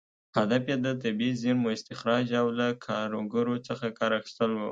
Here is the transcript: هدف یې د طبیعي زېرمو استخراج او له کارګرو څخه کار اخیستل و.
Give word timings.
هدف 0.37 0.63
یې 0.71 0.77
د 0.85 0.87
طبیعي 1.01 1.35
زېرمو 1.41 1.73
استخراج 1.75 2.27
او 2.41 2.47
له 2.59 2.67
کارګرو 2.85 3.55
څخه 3.67 3.85
کار 3.97 4.11
اخیستل 4.19 4.49
و. 4.53 4.59